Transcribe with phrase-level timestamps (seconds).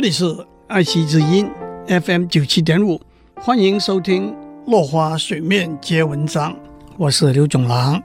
[0.00, 0.24] 这里是
[0.66, 1.46] 爱惜之音
[1.86, 2.98] FM 九七点五，
[3.34, 4.32] 欢迎收听
[4.66, 6.54] 《落花水面皆文章》，
[6.96, 8.02] 我是刘总郎。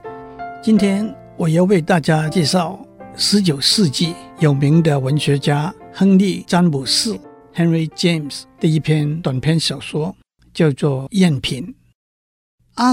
[0.62, 2.78] 今天我要为大家介绍
[3.16, 7.18] 十九世纪有名的文学家亨利·詹姆士
[7.54, 10.14] （Henry James） 的一篇短篇小说，
[10.52, 11.74] 叫做《赝品》。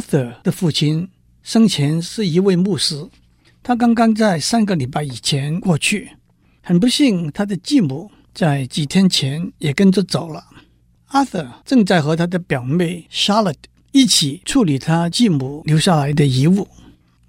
[0.01, 1.09] Arthur 的父亲
[1.41, 3.09] 生前是一位牧师，
[3.61, 6.11] 他刚刚在三个礼拜以前过去。
[6.61, 10.44] 很不幸，他的继母在几天前也跟着走了。
[11.12, 13.55] Arthur 正在和他的表妹 Charlotte
[13.91, 16.67] 一起处理他继母留下来的遗物。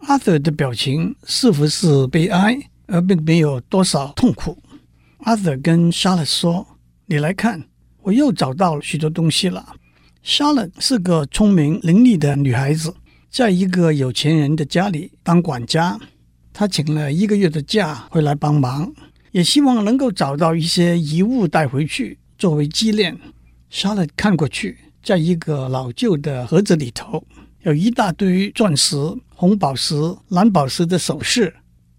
[0.01, 4.57] Arthur 的表情似乎是悲哀，而并没有多少痛苦。
[5.25, 6.67] Arthur 跟 Charlotte 说
[7.07, 7.63] ：“你来看，
[8.03, 9.77] 我又找到许多东西了。”
[10.25, 12.95] Charlotte 是个聪明伶俐的女孩子，
[13.31, 15.99] 在一个有钱人的家里当管家。
[16.53, 18.91] 她请了一个月的假回来帮忙。
[19.35, 23.19] 也希望能够找到一些遗物带回去作为纪念。
[23.69, 27.27] 莎乐看过去，在一个老旧的盒子里头，
[27.63, 28.97] 有一大堆钻石、
[29.35, 29.97] 红宝石、
[30.29, 31.53] 蓝宝石的首饰，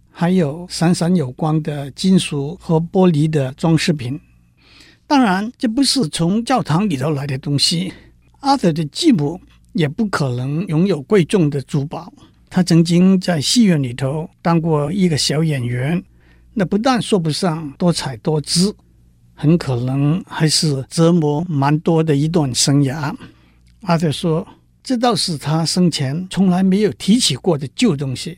[0.10, 4.18] 还有闪闪有光的金属和玻璃的装饰品。
[5.06, 7.92] 当然，这不是从教堂里头来的东西。
[8.40, 9.42] 阿德的继母
[9.74, 12.14] 也不可能拥有贵重的珠宝。
[12.50, 16.02] 他曾经在戏院里头当过一个小演员。
[16.58, 18.74] 那不但说不上多彩多姿，
[19.34, 23.14] 很可能还是折磨蛮多的一段生涯。
[23.82, 24.48] 阿德说
[24.82, 28.38] ：“这倒是他生前从来没有提起过的旧东西。”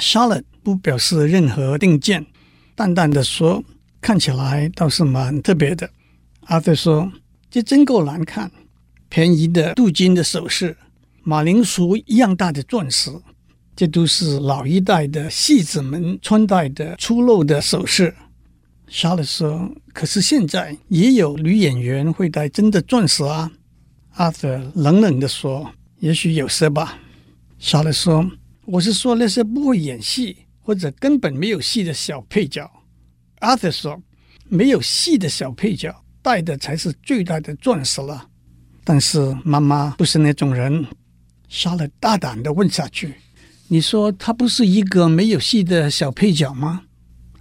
[0.00, 2.24] 莎伦不表示任何定见，
[2.74, 3.62] 淡淡的说
[4.00, 5.90] ：“看起来倒是蛮特别的。”
[6.48, 7.12] 阿德说
[7.50, 8.50] ：“这真够难看，
[9.10, 10.74] 便宜的镀金的首饰，
[11.22, 13.10] 马铃薯一样大的钻石。”
[13.78, 18.12] 这都是老一代的戏子们穿戴的粗陋的首饰。
[18.88, 23.48] 莎乐说：“可是现在也有女演员会戴真的钻石啊。”
[24.18, 25.70] 阿德冷冷地说
[26.00, 26.98] ：“也许有些吧。”
[27.60, 28.28] 莎乐说
[28.66, 32.68] ：“我是说那些不会演戏或者根本没有戏的小配角。”
[33.38, 34.02] 阿德说
[34.50, 38.26] ：“没有戏的小配角戴的才是最大的钻石了。”
[38.82, 40.84] 但是妈妈不是那种人。
[41.48, 43.14] 莎乐大胆地问下去。
[43.70, 46.84] 你说他不是一个没有戏的小配角吗？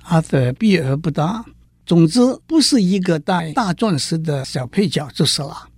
[0.03, 1.43] 阿德避而不答。
[1.85, 5.69] 总之，不是一个带大钻石的小配角就是了。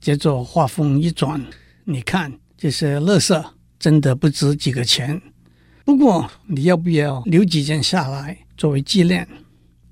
[0.00, 1.44] 接着话锋一转，
[1.84, 3.44] 你看这些垃圾
[3.78, 5.20] 真的不值几个钱。
[5.84, 9.28] 不过你要不要留几件下来作为纪念？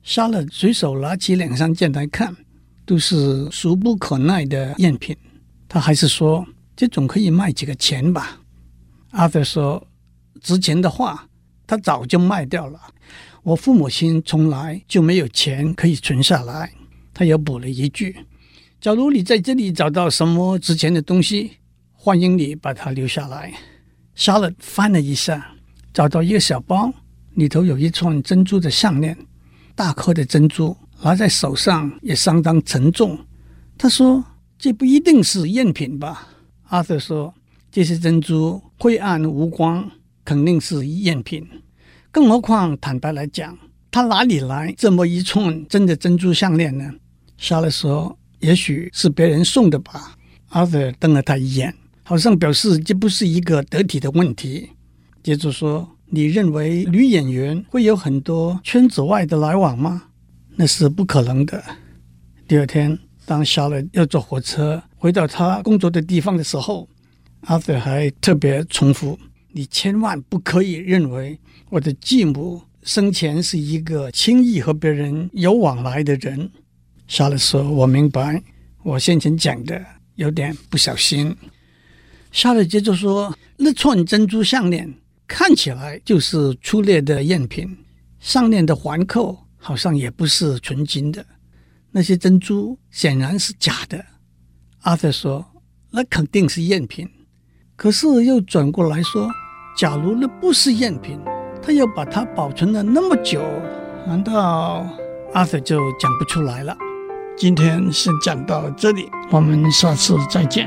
[0.02, 2.34] 莎乐随手拿起两三件来看，
[2.86, 5.14] 都是俗不可耐的赝品。
[5.68, 8.40] 他还是说，这总可以卖几个钱吧？
[9.10, 9.86] 阿德说。
[10.42, 11.28] 值钱的话，
[11.66, 12.80] 他早就卖掉了。
[13.42, 16.72] 我父母亲从来就没有钱可以存下来。
[17.14, 18.16] 他又补了一句
[18.80, 21.52] ：“假如你在这里找到什么值钱的东西，
[21.92, 23.54] 欢迎你把它留下来。”
[24.14, 25.54] 莎乐翻了一下，
[25.92, 26.92] 找到一个小包，
[27.34, 29.16] 里头有一串珍珠的项链，
[29.74, 33.18] 大颗的珍珠，拿在手上也相当沉重。
[33.78, 34.24] 他说
[34.58, 36.28] ：“这不一定是赝品吧？”
[36.68, 37.32] 阿瑟说
[37.70, 39.88] ：“这些珍珠晦暗无光。”
[40.26, 41.48] 肯定是赝品，
[42.10, 43.56] 更何况坦白来讲，
[43.92, 46.92] 他哪里来这么一串真的珍珠项链呢？
[47.38, 50.16] 莎乐说：“也许是别人送的吧。”
[50.50, 51.72] 阿德瞪了他一眼，
[52.02, 54.70] 好像表示这不是一个得体的问题。
[55.22, 60.02] 接着说：“你认为女演员会有很多圈子外的来往吗？
[60.56, 61.62] 那是不可能的。”
[62.48, 66.88] 第二天，当莎乐要坐火车回到他工作的地方的时候，
[67.42, 69.16] 阿德还特别重复。
[69.56, 71.40] 你千万不可以认为
[71.70, 76.50] 我的继母生前是一个轻易和别人有往来的人。
[77.08, 78.42] 莎拉说：“我明白，
[78.82, 79.82] 我先前讲的
[80.16, 81.34] 有点不小心。”
[82.30, 84.92] 莎拉接着说：“那串珍珠项链
[85.26, 87.78] 看起来就是粗劣的赝品，
[88.20, 91.24] 上面的环扣好像也不是纯金的，
[91.90, 94.04] 那些珍珠显然是假的。”
[94.84, 95.42] 阿德说
[95.90, 97.08] ：“那肯定是赝品。”
[97.74, 99.30] 可是又转过来说。
[99.76, 101.20] 假如那不是赝品，
[101.60, 103.42] 他又把它保存了那么久，
[104.06, 104.86] 难道
[105.34, 106.74] 阿德就讲不出来了？
[107.36, 110.66] 今天先讲到这里，我们下次再见。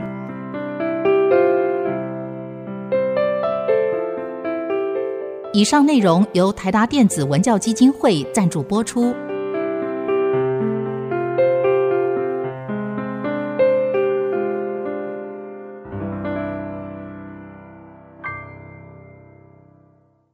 [5.54, 9.16] 以上内容由台达电子文教基金会赞助播出。